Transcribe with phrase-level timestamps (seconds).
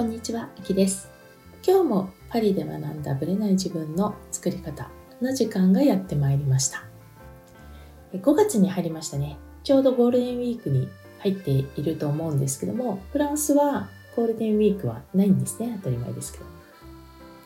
[0.00, 1.10] こんにちは、あきです。
[1.62, 4.88] 今日もパリで学んだブレない自分の作り方
[5.20, 6.84] の時間がやってまいりました。
[8.14, 9.36] 5月に入りましたね。
[9.62, 15.74] ちょうどゴールデンウィークに入っていると思うんですけども、フランスはゴールデンウィークはないんですね。
[15.82, 16.38] 当たり前ですけ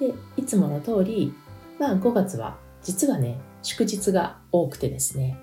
[0.07, 0.12] ど。
[0.12, 1.35] で、いつもの通り、
[1.80, 5.36] まあ5月は実はね、祝日が多くてですね、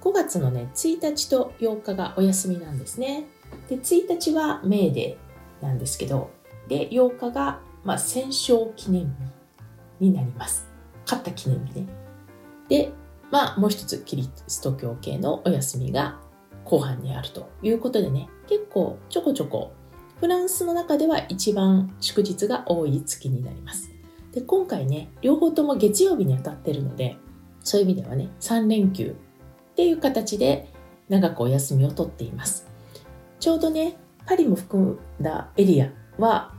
[0.00, 3.24] 5月のね、1日と8日がお休みなんですね。
[3.68, 6.30] で、1日はメーデーなんですけど、
[6.72, 9.14] で、8日が、まあ、戦勝記念
[10.00, 10.66] 日になります。
[11.04, 11.86] 勝った記念日ね。
[12.68, 12.92] で、
[13.30, 16.18] まあ、もう一つキリスト教系のお休みが
[16.64, 19.72] 後半にあるということでね、結構ちょこちょこ
[20.18, 23.90] フランスの中では一番祝日が多い月になります。
[24.32, 27.16] で、今回ね、両方とも月曜日に当たってるので、
[27.60, 29.14] そういう意味ではね、3連休
[29.72, 30.72] っていう形で
[31.10, 32.66] 長くお休みをとっています。
[33.40, 36.54] ちょうどね、パリも含んだエリアは、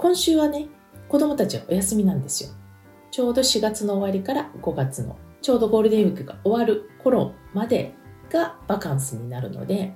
[0.00, 0.66] 今週はね、
[1.10, 2.48] 子供たちはお休みなんですよ。
[3.10, 7.92] ちょうど4月の終わりから5月の、ちょうどゴールデンウィークが終わる頃まで
[8.30, 9.92] がバカンスになるので、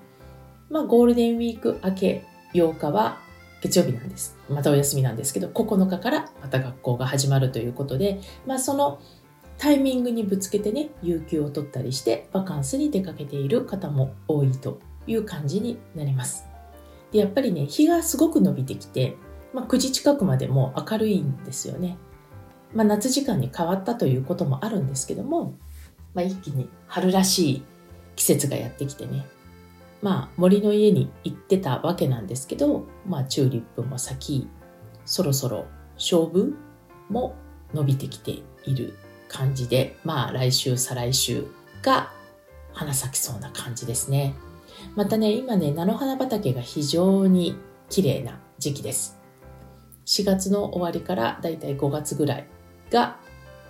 [0.68, 3.18] まあ、ゴールデンウィーク明け8日は
[3.62, 4.36] 月曜日なんです。
[4.50, 9.00] またお休みなんですけど、9日からまた学校が始まるということで、まあ、その
[9.56, 16.44] タイミングにぶつけてね、有給を取ったりしてバカンスに出かけている方も多いという感じになります。
[17.10, 19.16] で、やっぱりね、日がすごく伸びてきて、
[19.54, 21.96] まあ、9時近くまでも明るいんですよね。
[22.74, 25.54] まあ、夏時間に変わったということもあるんですけども、
[26.12, 27.62] まあ、一気に春らしい
[28.16, 29.24] 季節がやってきてね、
[30.02, 34.48] まあ、森の家に行ってたわけなんですけど、まあ、チューリップも咲き、
[35.04, 36.56] そろそろ勝負
[37.08, 37.36] も
[37.72, 38.94] 伸びてきている
[39.28, 41.46] 感じで、まあ、来週、再来週
[41.82, 42.10] が
[42.72, 44.34] 花咲きそうな感じですね。
[44.96, 47.56] またね、今ね、菜の花畑が非常に
[47.88, 49.23] 綺麗な時期です。
[50.06, 52.46] 4月の終わりからだいたい5月ぐらい
[52.90, 53.16] が、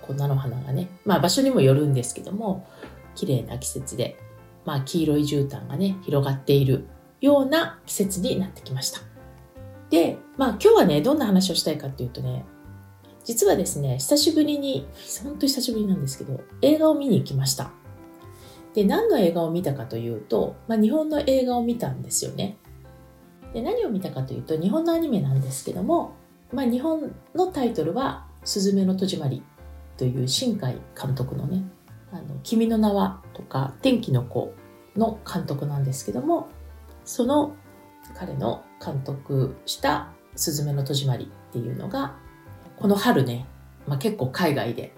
[0.01, 2.67] こう菜の花がね、まあ場所にもよるんですけども、
[3.15, 4.17] 綺麗な季節で
[4.65, 6.87] まあ、黄色い絨毯がね、広がっている
[7.21, 8.99] ような季節になってきました。
[9.89, 12.43] で、まあ今日はね、どんな話をしたいかっていうとね、
[13.23, 14.87] 実はですね、久しぶりに、
[15.23, 17.71] 本当に久しぶりなんですけど、映画を見に行きました。
[18.73, 22.57] で、何の映画を見たかというと、まあ、日本の映画を見たんですよね。
[23.53, 26.14] で、何を見たかというと、日本のアニメなんですけども、
[26.51, 29.43] まあ、日本のタイトルは、すずめの戸締まり
[29.97, 31.63] という新海監督のね、
[32.11, 34.53] あの、君の名はとか、天気の子
[34.95, 36.47] の監督なんですけども、
[37.03, 37.55] その
[38.13, 42.15] 彼の監督したすずめの戸締まりっていうのが、
[42.77, 43.47] この春ね、
[43.87, 44.93] まあ、結構海外で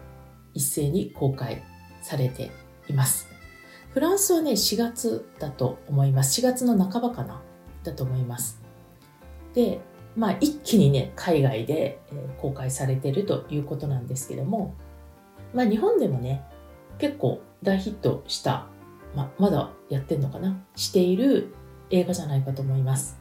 [0.53, 1.63] 一斉に公開
[2.01, 2.51] されて
[2.89, 3.27] います。
[3.91, 6.41] フランスはね、4月だと思います。
[6.41, 7.41] 4月の半ばかな
[7.83, 8.61] だと思います。
[9.53, 9.79] で、
[10.17, 12.01] まあ一気にね、海外で
[12.39, 14.75] 公開されてるということなんですけども、
[15.53, 16.43] まあ日本でもね、
[16.97, 18.67] 結構大ヒットした、
[19.15, 21.53] ままだやってんのかなしている
[21.91, 23.19] 映画じゃないかと思います。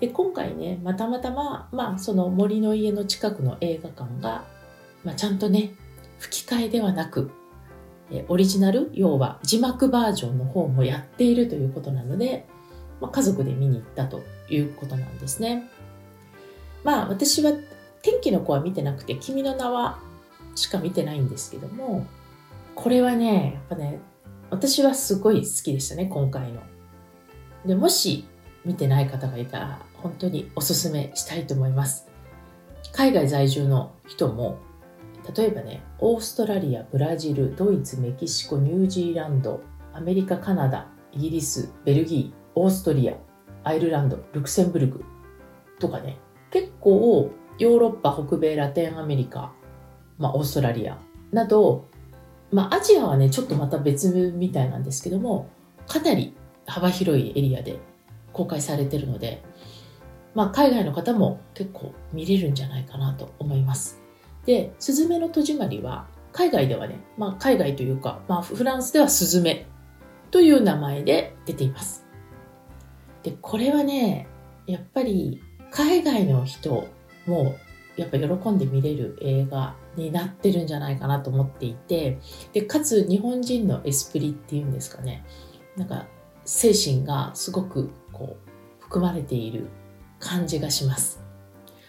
[0.00, 4.44] で、今回ね、またまたま、まあ、その森の家の近くの映画館が、
[5.04, 5.74] まあ、ちゃんとね、
[6.18, 7.30] 吹き替えではなく、
[8.10, 12.46] えオリジナル、要は字幕バージョンの方もやっているということなので、
[13.00, 15.68] まあ、家族で見に行ったということなんですね。
[16.84, 17.52] まあ、私は
[18.02, 19.98] 天気の子は見てなくて、君の名は
[20.54, 22.06] しか見てないんですけども、
[22.74, 23.98] これはね、やっぱね、
[24.50, 26.62] 私はすごい好きでしたね、今回の。
[27.66, 28.26] で、もし
[28.64, 32.06] 見てない方がいたら、本当におすすめしたいと思います。
[32.92, 34.58] 海外在住の人も、
[35.36, 39.60] 例えばね、オーストラリア、ブラジル、ドイツ、メキシコ、ニュージーランド、
[39.92, 43.14] アメリカ、カナダ、イギリス、ベルギー、オーストリア、
[43.64, 45.04] アイルランド、ルクセンブルク
[45.78, 46.18] とかね、
[46.78, 49.52] 結構ヨーロッパ、北米、ラテンアメリカ、
[50.18, 50.98] まあ、オーストラリア
[51.32, 51.88] など
[52.50, 55.50] まあ、アジアはね、ちょっとまた別みたいなんですけども、
[55.86, 56.34] かなり
[56.66, 57.78] 幅広いエリアで
[58.32, 59.42] 公開されてるので、
[60.34, 64.00] まあ、海外の方も結構見れるんじゃないかなと思います。
[64.46, 69.66] で、スズメの戸締まりは、海外ではね、まあ、海外というか、まあ、フランスではスズメ
[70.30, 72.06] という名前で出ています。
[73.22, 74.26] で、これはね、
[74.66, 76.88] やっぱり海外の人
[77.26, 77.56] も
[77.96, 82.20] やっぱ喜んで見れる映画になってるんじゃないかなと思っていて
[82.52, 85.24] でかつ日本人のエスプリっていうんですかね。
[85.76, 86.06] なんか
[86.44, 88.50] 精神がすごくこう
[88.80, 89.66] 含まれている
[90.18, 91.20] 感じがします。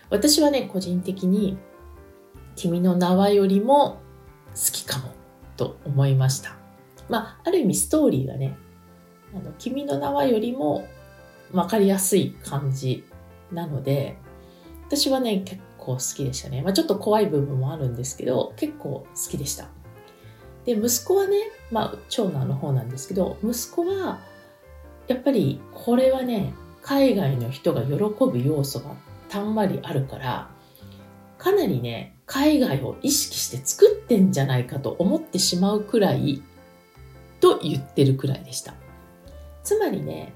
[0.10, 1.58] 私はね個人的に
[2.56, 4.00] 「君の名は」よりも
[4.56, 5.12] 好きかも
[5.56, 6.58] と思いました。
[7.08, 8.58] まあある意味ストーリーがね
[9.34, 10.88] 「あの君の名は」よりも
[11.52, 13.04] 分かりやすい感じ
[13.52, 14.18] なので
[14.90, 16.64] 私はね、結構好きでしたね。
[16.64, 19.68] まあ、ちょっと怖い部分もあるんですけど、結構好きでした。
[20.66, 21.38] で、息子はね、
[21.70, 24.20] まあ、長男の方なんですけど、息子は、
[25.08, 28.96] やっぱりこれはね、海外の人が喜ぶ要素が
[29.30, 30.50] たんまりあるから、
[31.38, 36.42] かなりね、海外を意識して作ってんじゃないかと思ってしまうくらい
[37.42, 38.74] と言ってるくらいでした。
[39.64, 40.34] つまりね、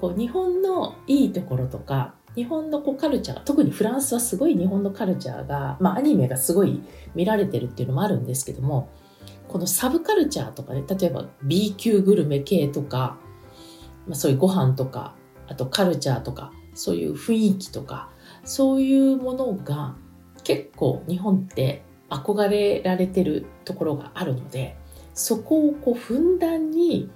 [0.00, 6.82] こう日本のいいところとか、日本のこうカルチャー、特にフランスはすごい日本のカルチャーが、まあアニメがすごい
[7.14, 8.90] 見られてるっていうのもあるんですけども、
[9.48, 13.18] このサブカルチャーとかね、例えば B 級グルメ系とか、
[14.06, 15.14] まあ、そういうご飯とか、
[15.48, 18.10] あとカルチャーとか、そういう雰囲気とか、
[18.44, 19.96] そういうものが
[20.44, 24.76] 結構日本って憧れられてるところがあるので、
[25.14, 27.08] そこをこうふんだんに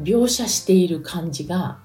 [0.00, 1.80] 描写している感じが、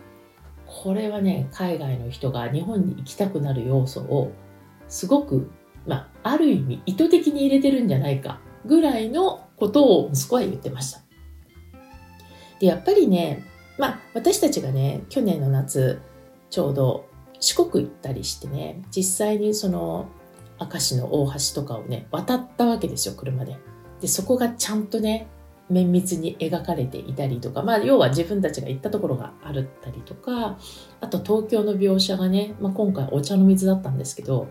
[0.84, 4.32] これはね、海外の人が日本に行きたくなる要素を
[4.88, 5.50] すごく、
[5.88, 11.02] まあ、ある意味意図的に入れてるんじゃないかぐらいのことを息子は言ってました。
[12.60, 13.44] で、やっぱりね、
[13.80, 16.00] まあ、私たちがね、去年の夏、
[16.52, 17.08] ちょうど
[17.40, 20.08] 四国行ったりしてね、実際にその、
[20.62, 23.58] 明石の大橋とかをね、渡ったわけですよ、車で。
[24.00, 25.28] で、そこがちゃんとね、
[25.70, 30.58] 綿密に描かれていたりとか、まあ、要は自分たちが行ったところがあるったりとか、
[31.02, 34.48] あと東京の描写がね、まあ、今回お茶の水だったんですけど、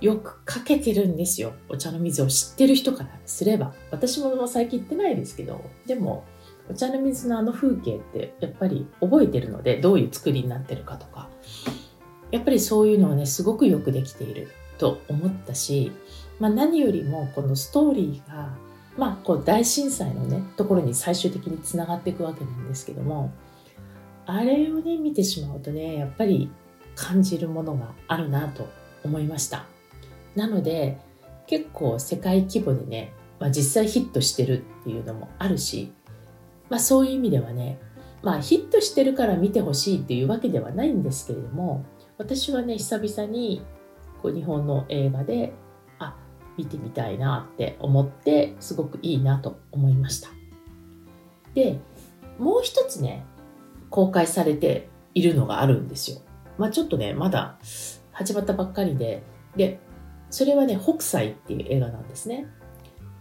[0.00, 1.52] よくかけてるんですよ。
[1.68, 3.74] お茶の水を知ってる人からすれば。
[3.90, 6.24] 私も最近行ってないですけど、でも、
[6.70, 11.28] お茶の水のあの風景ってやっぱり覚えてるので、どういう作りになってるかとか、
[12.30, 14.48] やっぱりそういうのはね、すごくよくできている
[14.78, 15.92] と思ったし、
[16.38, 18.56] まあ、何よりもこのストーリーが、
[18.96, 23.32] まあ、こう大震災のね、ところに最終的につながっていくわけなんですけども、
[24.26, 26.50] あれをね、見てしまうとね、やっぱり
[26.94, 28.68] 感じるものがあるなと
[29.04, 29.64] 思いました。
[30.34, 30.98] なので
[31.46, 35.92] 結構世界規模でね、まあ、実際ヒットしてるっていうのもあるし、
[36.68, 37.80] まあ、そういう意味ではね、
[38.22, 41.84] まあ、ヒットしてるから見てほしいっていうわけではないんですけれども
[42.18, 43.62] 私はね久々に
[44.22, 45.52] こう日本の映画で
[46.64, 50.28] 見てみたいなって思ってすごくいいなと思いました
[51.54, 51.78] で
[52.38, 53.24] もう一つね
[53.90, 56.20] 公開されているのがあるんですよ
[56.58, 57.58] まあちょっとねまだ
[58.12, 59.22] 始まったばっかりで
[59.56, 59.80] で
[60.30, 62.46] それはね、北斎っていう映画なんですね。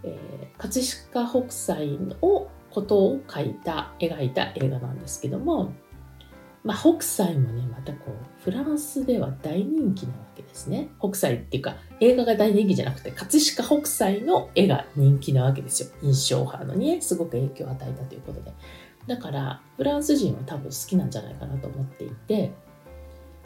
[0.03, 5.73] えー、葛飾北斎をことを書いた、描いた映画なんですけども、
[6.63, 10.89] まあ、北斎もね、またこう、フランスでは大人気なわけですね。
[10.99, 15.89] 北斎っていうか、映画が大人気じゃなくて、葛飾北斎の絵が人気なわけですよ。
[16.01, 18.53] 印象派のにね、すごく影響を与えたということで。
[19.07, 22.51] だから、フランス人は多分好きなんじゃないかなと思っていて、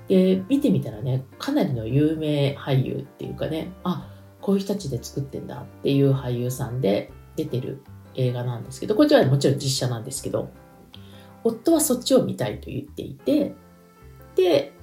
[0.08, 4.10] で、見てみたらね、かなりの有名俳優っていうかね、あ、
[4.42, 7.82] こういう人たちで作ってんだっていう俳優さんで出てる
[8.16, 10.50] 映画なんですけど、こちらはもちろん実写なんですけど、
[11.44, 13.56] 夫はそっちを見たいと言っていて、
[14.36, 14.74] で、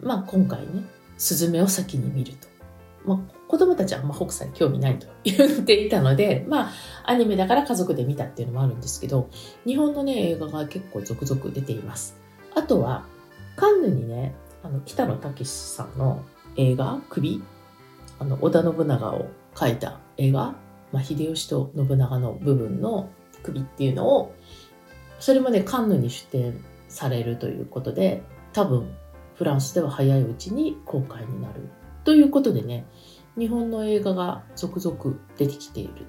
[0.00, 0.84] まあ今回ね、
[1.16, 2.47] スズメを先に見ると。
[3.08, 6.72] まあ、子供たちはあんま北斎興味ないと言っていたので、まあ、
[7.04, 9.30] アニメだから家族で見たっていうのもあるんですけど、
[9.66, 12.16] 日本のね、映画が結構続々出ています。
[12.54, 13.04] あとは、
[13.56, 16.24] カンヌにね、あの北野武さんの
[16.56, 17.42] 映画「首」
[18.18, 20.56] あの織田信長を描いた映画、
[20.92, 23.08] まあ、秀吉と信長の部分の
[23.42, 24.34] 首っていうのを
[25.20, 28.92] それまでカンヌに出展されるということで多分
[29.36, 31.68] フランスでは早いうちに公開になる
[32.08, 32.86] ということでね
[33.38, 36.06] 日本の映画が続々出てきている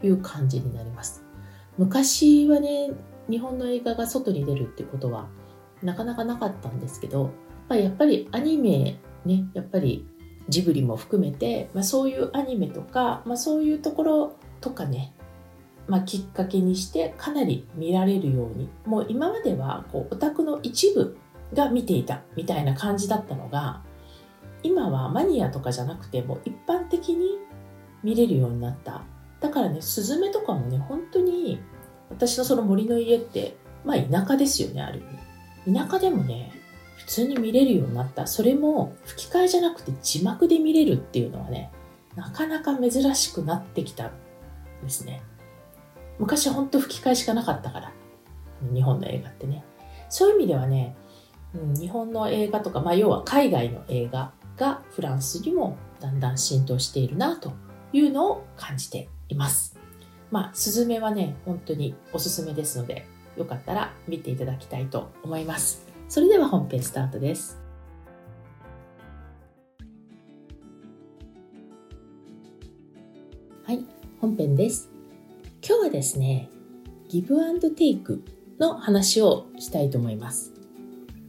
[0.00, 1.22] という感じになります。
[1.76, 2.92] 昔はね
[3.28, 5.28] 日本の映画が外に出るってことは
[5.82, 7.30] なかなかなかったんですけど
[7.68, 10.06] まあ、やっぱりアニメねやっぱり
[10.48, 15.14] ジブリも含めて、まあ、そういうアニメとか、まあ、そういうところとかね、
[15.88, 21.16] まあ、きっかけにしてかなり見られるようにもう今まではこうオタクの一部
[21.54, 23.82] が見ていたみたいな感じだったのが
[24.64, 27.38] 今はマニアとかじゃなくても一般的に
[28.02, 29.04] 見れるようになった
[29.40, 31.60] だからねスズメとかもね本当に
[32.10, 35.04] 私のその森の家ってまあ田舎ですよねある
[35.66, 36.52] 意味田舎でもね
[37.04, 38.26] 普通に見れるようになった。
[38.26, 41.70] それも吹き替えじゃなくて字幕で見れるっていうのはね、
[42.14, 44.12] なかなか珍しくなってきたん
[44.82, 45.22] ですね。
[46.18, 47.92] 昔は本当吹き替えしかなかったから、
[48.72, 49.64] 日本の映画ってね。
[50.08, 50.96] そういう意味ではね、
[51.54, 57.52] うん、日本の映画とか、まあ要は海外の映画がフランスにもだんだん浸透しているなと
[57.92, 59.76] いうのを感じています。
[60.30, 63.06] まあ、スズメはね、本当におすすめですので、
[63.36, 65.86] よかったら見ていただきたいと思います。
[66.08, 67.58] それでは本編スタートです。
[73.64, 73.84] はい、
[74.20, 74.90] 本編です。
[75.66, 76.50] 今日はですね、
[77.08, 78.22] ギブアンドテイク
[78.58, 80.52] の話をしたいと思います。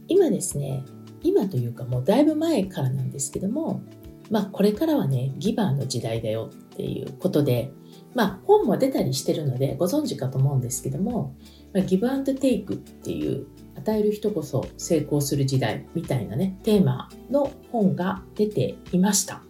[0.08, 0.84] 今ですね、
[1.26, 3.82] 今というかもうだいぶ前からなんですけども
[4.30, 7.72] まあこれからはねギバーの時代だよっていうことで
[8.14, 11.34] まあ本も出たりしてるのでご存知かと思うんですけども、
[11.74, 19.42] まあ、ギブアンドテイクっていう与える人こそ成功する時代みたいなねテーマの本が出ていました。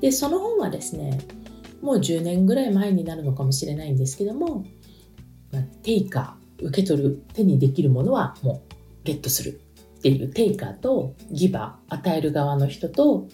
[0.00, 1.20] でその本はですね
[1.80, 4.64] もう10年ぐらい前になるのかもしれないんですけども、
[5.52, 8.72] まあ、テイカー受け取る手にできるものはもう
[9.04, 9.60] ゲットする。
[10.02, 13.28] っていうテイカーとギバー与える側の人と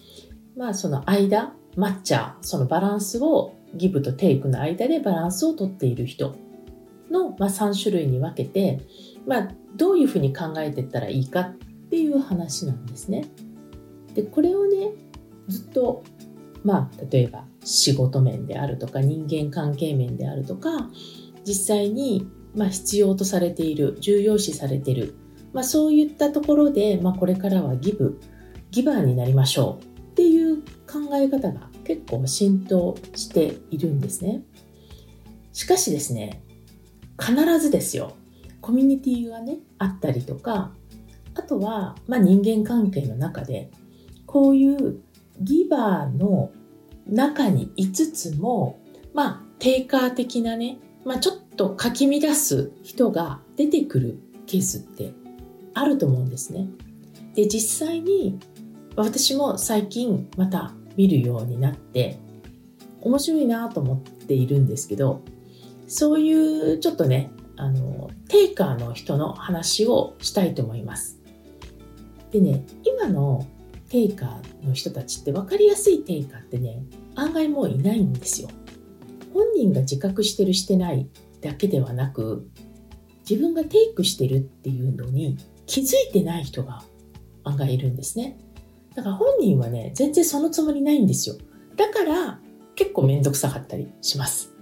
[0.55, 6.37] まあその間マッチャーそのバランスをギブとテイクの間でバランスをとっている人
[7.11, 8.81] の、まあ、3種類に分けて、
[9.27, 11.57] まあ、どういうふうに考えていったらいいかっ
[11.89, 13.25] ていう話なんですね。
[14.13, 14.91] でこれをね
[15.47, 16.05] ずっと
[16.65, 20.91] まあ例えば仕事面であるとか人間関係面であるとか
[21.47, 25.15] 実際にまあ必要とされている重要視されている、
[25.53, 28.21] まあ、そういったところで、まあ、これからはギブ
[28.71, 34.43] ギバーになりましょうっていう考え方が結構浸透しているんですね。
[35.53, 36.43] しかしですね、
[37.19, 38.13] 必ずですよ、
[38.61, 40.73] コミュニティがね、あったりとか、
[41.35, 43.71] あとは、まあ、人間関係の中で、
[44.27, 45.01] こういう
[45.41, 46.51] ギバーの
[47.07, 48.79] 中にいつつも、
[49.15, 55.13] まあ、テイカー的なね、まあ、ちょっとかき乱す人が出てくるケースって
[55.81, 56.69] あると思うんですね。
[57.35, 58.39] で、実際に
[58.97, 62.19] 私も最近また見るようになって
[63.01, 65.23] 面白いなと思っているんですけど
[65.87, 66.33] そうい
[66.75, 71.21] うちょっとねあのテイカーの人の話をしたいと思います
[72.33, 73.47] でね今の
[73.89, 76.83] テイカーの人たちって分かりやすいテイカーってね
[77.15, 78.49] 案外もういないんですよ
[79.33, 81.09] 本人が自覚してるしてない
[81.41, 82.49] だけではなく
[83.29, 86.83] 自分がテイクしてるっていうのに気づいてない人が
[87.45, 88.37] 案外いるんですね
[88.99, 91.37] だから本人はね、全然そのつもりないんですよ。
[91.77, 92.41] だから
[92.75, 94.53] 結構めんどくさかったりします。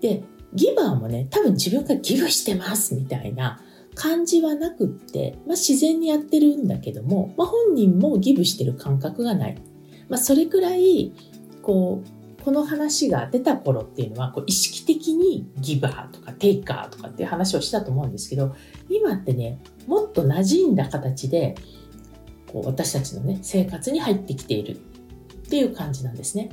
[0.00, 0.22] で、
[0.54, 3.60] ギバーもね、多分自分がギブしてますみたいな
[3.96, 9.60] 感じはなくって、まあ、自然にやってるんだけども、まあ、本人もギブしてる感覚がない。
[10.08, 11.12] まあ、それくらい、
[11.60, 12.08] こう、
[12.44, 18.54] この話が出た頃っていうのはこう意識的にギバーとかテイカーとかっていう話をしたと思うんですけど
[18.90, 21.54] 今ってねもっと馴染んだ形で
[22.52, 24.76] こう私たちのね生活に入ってきているっ
[25.48, 26.50] ていう感じなんですね。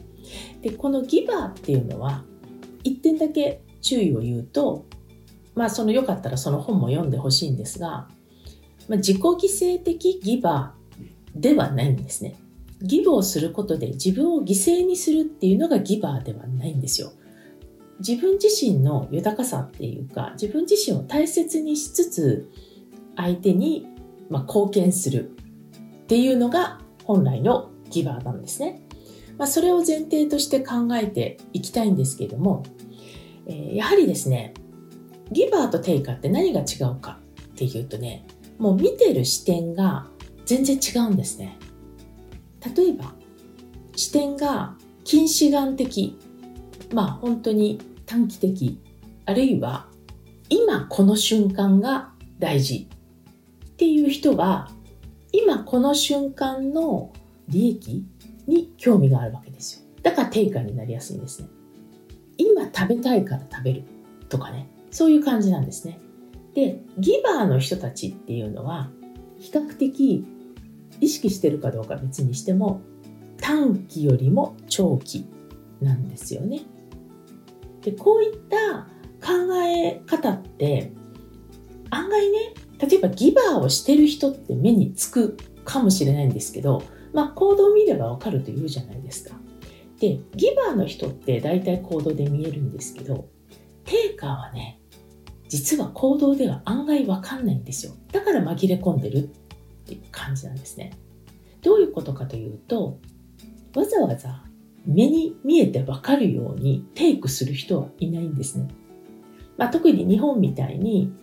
[0.62, 2.24] でこのギバーっていうのは
[2.86, 4.86] 一点だけ注意を言うと
[5.55, 8.07] まあそのよかったらその本も読んでほしいんですが、
[8.88, 12.38] まあ、自己犠牲的ギバーではないんですね。
[12.81, 17.13] ギブをすることで自分を犠牲にするっていうのがギバーではないんですよ。
[18.00, 22.50] 自分自身の豊かさっていうか自分自身を大切にしつつ
[23.15, 23.88] 相手に
[24.29, 25.31] ま貢献する
[26.03, 28.81] っていうのが本来のギバーなんですね。
[29.38, 32.63] まあ、それを前提として考えていきたいんですけれども、
[33.47, 34.53] えー、やはりですね、
[35.31, 38.25] ギバーとテイカーって何が違うかっていうとね、
[38.59, 40.07] もう見てる視点が
[40.45, 41.57] 全然違うんですね。
[42.75, 43.13] 例えば、
[43.95, 46.17] 視点が近視眼的、
[46.93, 48.79] まあ本当に短期的、
[49.25, 49.87] あるいは
[50.49, 52.89] 今この瞬間が大事
[53.65, 54.69] っていう人は
[55.31, 57.13] 今この瞬間の
[57.47, 58.05] 利益
[58.47, 59.85] に興味があるわけですよ。
[60.03, 61.47] だから定価になりやすいんですね。
[62.37, 63.83] 今食べたいから食べる
[64.29, 65.99] とかね、そういう感じなんですね。
[66.53, 68.89] で、ギバーの人たちっていうのは、
[69.37, 70.25] 比較的
[71.01, 72.81] 意識してるかどうか別にしても、
[73.41, 75.25] 短期よりも長期
[75.81, 76.62] なんですよね。
[77.81, 78.88] で、こういった
[79.20, 80.93] 考え方って、
[81.89, 82.38] 案外ね、
[82.79, 89.36] 例えばギバーをしてる人って目につくかもしれないんですけど、まあ、行動を見ればわかると言うじゃないですか。
[90.00, 93.27] で、ギバーの人って大体行動で見えるんですけど、
[93.86, 94.79] テイカーはね、
[95.48, 97.93] 実は行動では案外わかんないんですよ。
[98.12, 99.27] だから紛れ込んでるっ
[100.00, 100.91] ていう感じなんですね。
[101.62, 103.00] どういうことかというと、
[103.75, 104.43] わざわざ
[104.86, 108.67] 目に見えてわかるようにテイクする人はいないんですね。
[109.57, 111.13] まあ、特に日本みたいに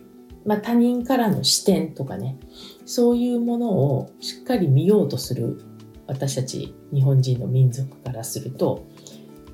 [0.45, 2.37] まあ、他人からの視点とかね
[2.85, 5.61] そういうものをしっかり見ようとする
[6.07, 8.87] 私たち日本人の民族からすると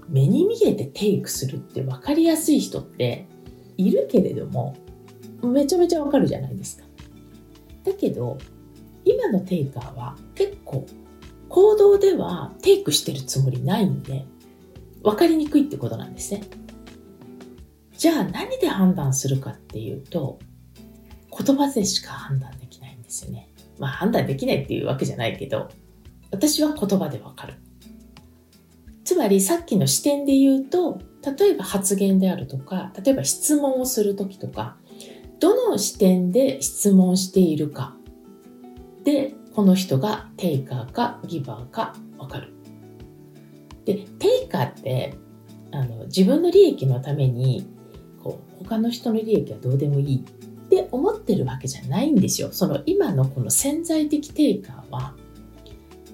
[0.07, 3.27] 目に見えてテイクするって分かりやすい人って
[3.77, 4.75] いるけれども
[5.41, 6.86] めちゃめちゃわかるじゃないですか。
[7.84, 8.38] だけど
[9.05, 10.85] 今のテイカーは結構
[11.47, 14.25] 行動ではテイクしてるつもりないんで
[15.03, 16.41] 分かりにくいってことなんですね。
[17.95, 20.39] じゃあ何で判断するかっていうと、
[21.31, 23.50] 言葉でしか判断できないんですよね。
[23.79, 25.69] まあ判断できないっていうわけじゃないけど、
[26.31, 27.53] 私は言葉でわかる。
[29.03, 31.00] つまりさっきの視点で言うと、
[31.38, 34.77] 例えば発言であるとか、例えば質問をするときとか、
[35.39, 37.95] どの視点で質問しているか
[39.05, 42.51] で、この人がテイカーかギバーかわかる。
[43.85, 45.15] で、テイカーって
[45.71, 47.67] あの自分の利益のために
[48.21, 52.51] こう他の人の利益はどうでもいいって思ってるわけじゃないんですよ。
[52.51, 55.15] その今のこの潜在的テイカーは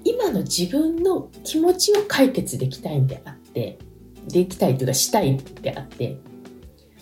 [0.04, 3.78] 今の自分の気持ちを解決できたいんであって
[4.28, 6.18] できたいというかしたいであって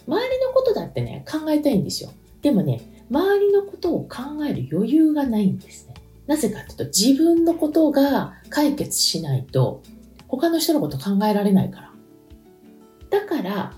[0.07, 2.11] 周りのことだってね考えたいんですよ。
[2.41, 5.95] でもね周りのことを考える余裕がないんですね。
[6.27, 9.81] なぜかというと自分のことが解決しないと
[10.27, 11.89] 他の人のこと考えられないから。
[13.09, 13.73] だから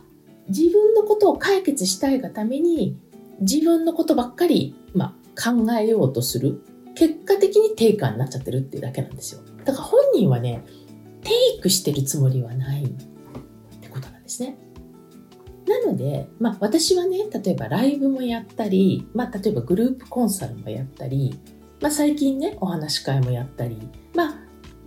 [0.49, 2.97] 自分のことを解決したいがために
[3.39, 6.61] 自分のことばっかり、まあ、考えようとする
[6.95, 10.63] 結果的にテイカーになっちゃってるっていうだけなんですよだから本人はね
[11.23, 12.89] テイクしてるつもりはないっ
[13.79, 14.57] てことなんですね
[15.71, 21.39] なので、まあ、私はね例えばライブもやったり、まあ、例えばグループコンサルもやったり、
[21.79, 23.77] まあ、最近ねお話し会もやったり、
[24.13, 24.33] まあ、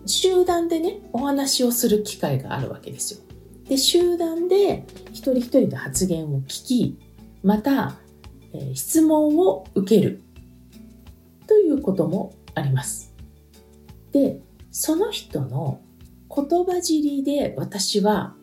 [0.05, 3.21] 集団でねお話をする機会があるわけですよ。
[3.67, 6.99] で集団で一人一人で発言を聞き
[7.43, 7.97] また、
[8.53, 10.21] えー、質問を受ける。
[11.47, 13.15] ということもあります。
[14.13, 15.81] でその人の
[16.35, 18.35] 言葉尻で私は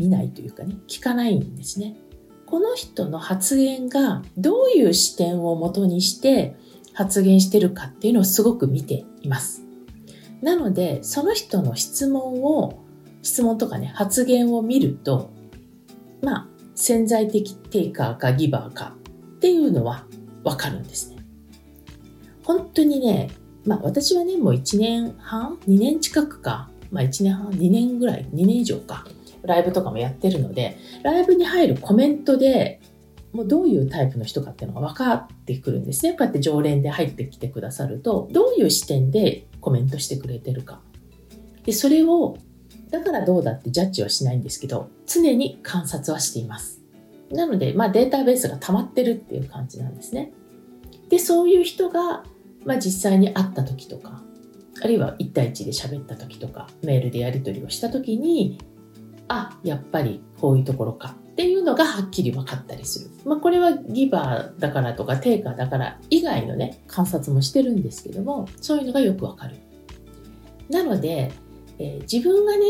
[0.00, 1.96] 見ないというかね聞かないんですね
[2.46, 6.56] この人の発言がどういう視点をもとにして
[6.94, 9.62] 発言してるかっていうのをすごく見ています
[10.42, 12.80] なのでその人の質問を
[13.22, 15.30] 質問とかね、発言を見ると、
[16.22, 18.94] まあ、潜在的テイカーかギバーか
[19.36, 20.06] っていうのは
[20.42, 21.16] わかるんですね。
[22.44, 23.30] 本当にね、
[23.66, 26.70] まあ私はね、もう1年半 ?2 年近くか。
[26.90, 29.06] まあ1年半 ?2 年ぐらい ?2 年以上か。
[29.42, 32.80] ライブとかもやってるので、ライブに入るコメントで
[33.32, 36.12] もうどういうタイプの人かっていうのが分かってくるんですね。
[36.12, 40.80] こうやって常連で入ってきてくださると、どういう視点でコメントしてくれてるか。
[41.64, 42.36] で、それを
[42.90, 46.80] だからどうだってジャッジはしないんですけど、常に観察はしています。
[47.30, 50.32] なので、まあ、データベースが溜まってるっていう感じなんですね。
[51.08, 52.24] で、そういう人が、
[52.64, 54.22] まあ、実際に会った時とか、
[54.82, 58.58] あるいは1対1で喋った時とか、メールでやり取りをした時に、
[59.30, 63.10] あ、やっぱりこういうところかっていうのがはっきり分かったりする。
[63.24, 69.56] まあ、これはギバーだからとかテイカーだから以外のね、観察もしてるんですけども、そういうのがよくわかる。
[70.68, 71.32] なので、
[71.78, 72.66] えー、自分がね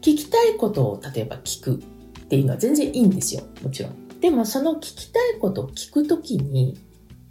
[0.00, 4.20] 聞きたいことを例えば聞くっていうのは全然いいんですよもちろん。
[4.20, 6.78] でもその聞きたいことを聞くときに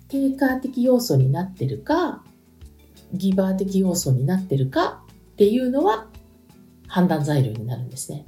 [0.10, 2.24] 定価的要素になってるか
[3.14, 6.08] ギバー的要素になってるかっていうのは
[6.88, 8.26] 判断材料になるんですね。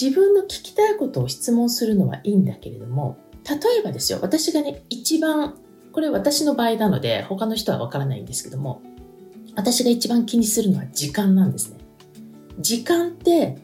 [0.00, 5.56] 自分の聞きたいことを質問するのはいいんだけれども例えばですよ私がね一番
[5.92, 8.82] これ私の場合なので他の人はわからないんですけども
[9.54, 11.78] 私が一番気にするのは時間なんですね。
[12.58, 13.58] 時間って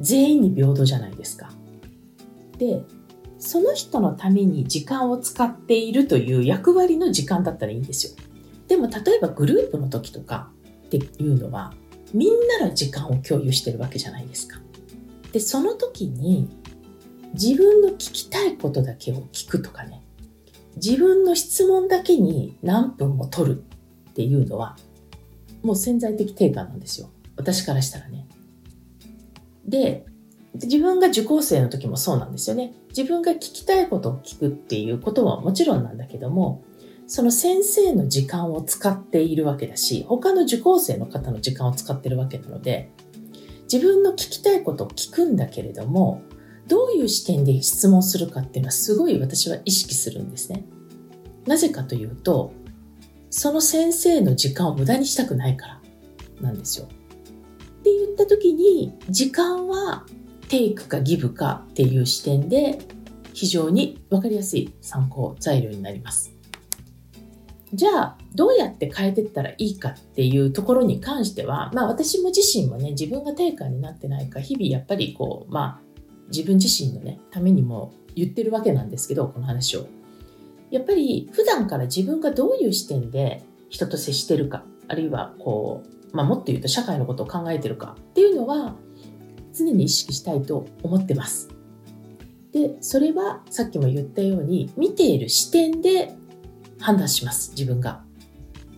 [0.00, 1.50] 全員に平等じゃないですか。
[2.58, 2.84] で、
[3.38, 8.12] その人のために時間を使っているという役割の時間だったらいいんですよ。
[8.68, 10.50] でも例えばグループの時とか
[10.86, 11.74] っていうのは
[12.14, 14.60] みんなの時間を共有してるわけじゃないですか。
[15.32, 16.48] で、その時に
[17.34, 20.02] 自分の聞きたいことだけを聞くとかね、
[20.76, 23.64] 自分の質問だけに何分も取る
[24.10, 24.76] っていうのは
[25.62, 27.10] もう潜在的低下なんですよ。
[27.36, 28.26] 私からしたらね。
[29.66, 30.06] で、
[30.54, 32.74] 自分が受講生の時もそうなんですよね。
[32.88, 36.62] 自分が聞きたいことを聞くっていうことはもちろんなんだけども、
[37.06, 42.90] その先生の時間を使っているわけだし、他の受講生の方の時間を使ってるわけなので、
[43.72, 46.20] 自分の聞きたいことを聞くんだけれども、
[46.68, 50.66] どういう視点で質問するかっていうのはすごい私は意識するんですね。
[51.46, 52.52] なぜかというと、
[53.30, 55.80] その先生の時間を無駄にしたくないから
[56.42, 56.84] なんですよ。
[56.84, 56.88] っ
[57.82, 60.04] て言った時に時間は
[60.48, 62.78] テイクかギブかっていう視点で
[63.32, 66.31] 非常に分かりやすい参考材料になります。
[67.74, 75.80] じゃあどうやって変えていったらいいかっていうところに関しては、まあ私も自身もね、自分がテイカーになってないか、日々やっぱりこう、まあ
[76.28, 79.86] 自分自身のね、ためにも言ってるわけなんですけど、この話を。
[80.70, 85.82] やっぱり普段から自分がどういう視点で人と接してるか、あるいはこ
[86.12, 88.74] う、まあ、もっと言うと社会のことを考えてるかっていうのは
[89.54, 91.48] 常に意識したいと思ってます。
[92.52, 96.14] で、それはさっきも言ったように、見ている視点で
[96.82, 98.04] 判断します、自分が。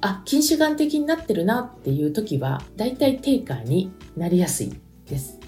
[0.01, 4.73] あ、近視眼的になってるなっていう時は、だいたいテイカーになりやすい
[5.07, 5.41] です。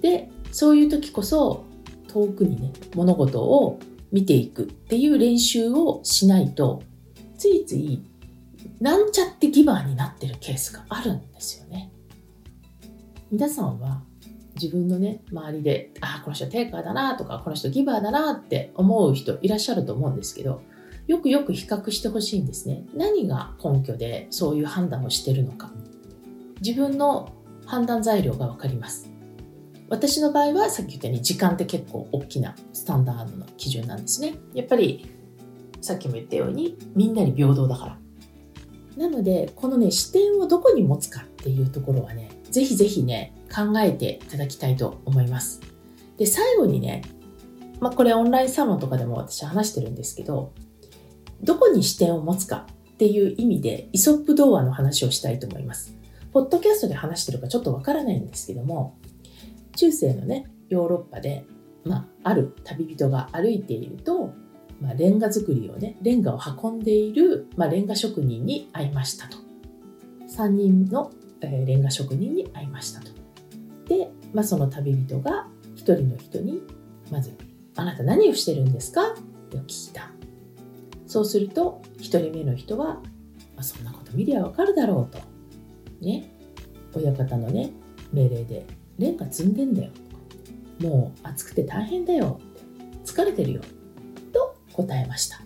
[0.00, 1.64] で、そういう時こそ、
[2.08, 3.78] 遠くにね、物事を
[4.12, 6.82] 見ていくっていう練習をしないと、
[7.36, 8.02] ついつい、
[8.80, 11.90] なんちゃってギバーになってるケースがあるんですよね。
[13.30, 14.02] 皆さんは
[14.60, 20.62] 自分のね、周りで、ああ、この人テイカーだなとか、この人ギバーだなって思う人いらっしゃると思うんですけど、
[21.06, 22.84] よくよく比較してほしいんですね。
[22.94, 25.70] 何が根拠でそういう判断をしてるのか。
[26.60, 27.32] 自分の
[27.64, 29.08] 判断材料がわかります。
[29.88, 34.34] 私の場合はさっき言ったように時間って結構大きなスタンダードの基準なんですね。
[34.52, 35.08] やっぱり
[35.80, 37.98] さっきも言ったようにみんなに平等だから。
[38.96, 45.60] なのでこのね視点をどこに持つかっていうところはねぜひぜひね考えていただきたいと思います。
[46.16, 47.02] で最後にね
[47.78, 50.52] まあこれオンラインサロンとかでも私話してるんですけど
[51.42, 55.96] どこに視点を持つかっていう意味でイソップ童話の話をしたいと思います。
[56.36, 58.98] ポッドキャストで話してるかちょっとわからないんですけども
[59.74, 61.46] 中世のねヨーロッパで、
[61.82, 64.34] まあ、ある旅人が歩いていると、
[64.78, 69.38] まあ、レンガ作りをねレンガを運んでいる、まあ、レンガ職人に会いましたと
[70.28, 73.06] 3人の、えー、レンガ職人に会いましたと
[73.88, 75.46] で、まあ、その旅人が
[75.76, 76.60] 1人の人に
[77.10, 77.34] まず
[77.76, 79.14] 「あなた何をしてるんですか?」っ
[79.48, 80.10] て聞いた
[81.16, 83.02] そうすると1人目の人は、ま
[83.60, 85.18] あ、そんなこと見りゃわかるだろうと
[86.04, 86.30] ね
[86.94, 87.70] 親方のね
[88.12, 88.66] 命令で
[88.98, 89.92] レンガ積んでんだよ。
[90.78, 92.38] もう暑くて大変だよ。
[93.06, 93.62] 疲れてるよ。
[94.34, 95.38] と答えました。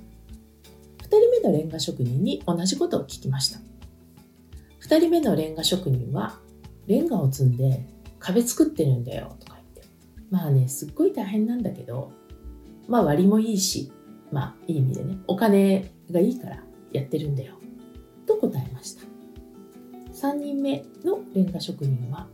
[1.03, 3.61] 2人目のレンガ職人に同じことを聞きました。
[4.83, 6.41] 2人目のレンガ職人は、
[6.89, 7.87] レンガを積んで
[8.19, 9.83] 壁作ってるんだよとか言って。
[10.31, 12.11] まあね、すっごい大変なんだけど、
[12.89, 13.93] まあ割もいいし、
[14.33, 16.63] まあいい意味でね、お金がいいから
[16.93, 17.55] やってるんだよ。
[18.27, 19.11] と答えました。
[20.21, 22.27] 3人目のレンガ職人は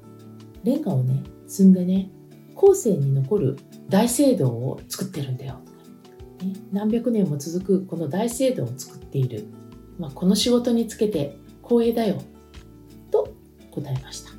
[0.64, 2.11] レンガをね積んでね
[2.56, 3.56] 後世に残る
[3.88, 5.61] 大聖堂を作ってるんだよ、
[6.42, 9.46] ね、何百年も続くこの大聖堂を作っている、
[9.98, 12.20] まあ、この仕事につけて光栄だよ
[13.12, 13.32] と
[13.70, 14.30] 答えました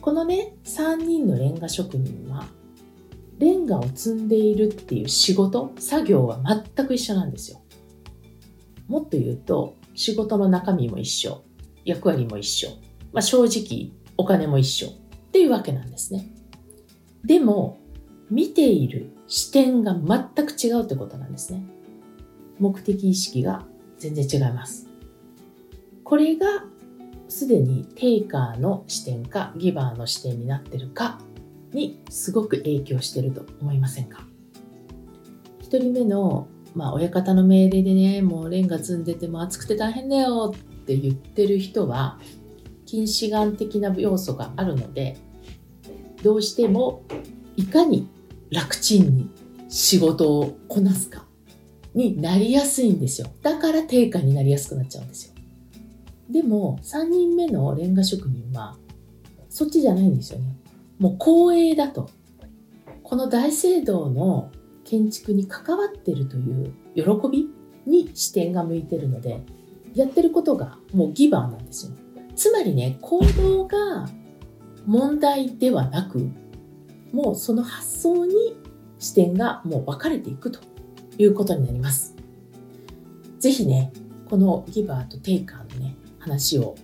[0.00, 2.46] このね3人のレンガ職人は
[3.38, 6.40] レンガを積んでいるっていう仕事作業は
[6.74, 7.62] 全く一緒なんですよ
[8.88, 11.42] もっと言うと仕事の中身も一緒
[11.84, 12.68] 役割も一緒、
[13.12, 16.28] まあ、正直お金も一緒っていうわけなんですね。
[17.24, 17.78] でも、
[18.30, 21.62] 見ている視点が全く違うってことなんですね。
[22.58, 23.64] 目的意識が
[23.98, 24.86] 全然違います。
[26.04, 26.64] これが
[27.28, 31.18] すでにテイカーの視点かギバーの視点になってるか
[31.78, 34.26] にすごく影響してると思いませんか？
[35.60, 42.18] 一人目の、まあ、親方の命令でねもうレンガ積んでても暑くて大変だよって言ってる人は
[42.86, 45.18] 近視眼的な要素があるので
[46.22, 47.04] どうしても
[47.56, 48.08] いかに
[48.50, 49.30] 楽ちんに
[49.68, 51.26] 仕事をこなすか
[51.94, 53.28] になりやすいんですよ。
[53.42, 55.34] だから定価になりやすくなっちゃうんですよ。
[56.30, 58.76] でも3人目のレンガ職人は
[59.50, 60.56] そっちじゃないんですよね。
[60.98, 62.10] もう光栄だと
[63.02, 64.50] この大聖堂の
[64.84, 67.48] 建築に関わってるという喜び
[67.86, 69.42] に視点が向いてるので
[69.94, 71.92] やってることがもうギバーなんですよ
[72.38, 74.08] つまりね、行動が
[74.86, 76.30] 問題ではなく、
[77.12, 78.56] もうその発想に
[79.00, 80.60] 視点がもう分かれていくと
[81.18, 82.14] いうことになります。
[83.40, 83.92] ぜひね、
[84.30, 86.76] このギバーとテイカーのね、話を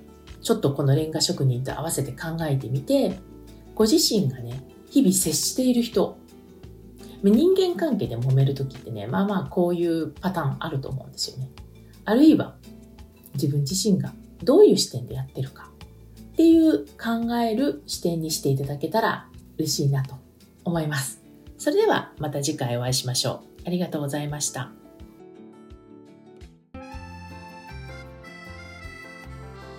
[0.42, 3.20] ちょっとこのレンガ職人と合わせて考えてみて、
[3.74, 6.16] ご自身がね、日々接している人、
[7.22, 11.50] 人間関係で揉める時ってね、まあまあこういうパターンあると思うんですよね。
[12.04, 12.54] あるいは
[13.34, 15.70] 自分自身がどういう視点でやってるか
[16.34, 20.16] っていう考える視点にしていただけたら嬉しいなと
[20.64, 21.22] 思います。
[21.58, 23.62] それではまた次回お会いしましょう。
[23.66, 24.70] ありがとうございました。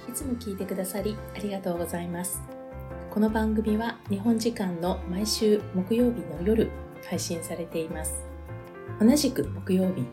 [0.10, 2.55] いつも聞いてくださりありがとうございます。
[3.16, 6.70] この番組は日本時間の毎週木曜日の夜
[7.10, 8.26] 配信されています。
[9.00, 10.06] 同じく木曜日、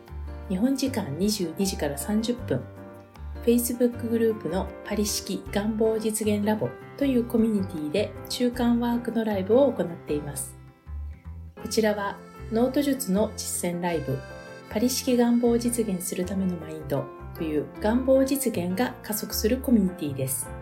[0.48, 2.62] 日本時間22時から30分
[3.44, 10.54] Facebook グループのパリ式願望実現ラボというコミュニティで中間ワークのライブを行っています。
[11.60, 12.16] こちらは
[12.52, 14.16] ノート術の実践ライブ
[14.70, 20.61] パリ式願望を実現するためのマインドという願望実現が加速するコミュニティです。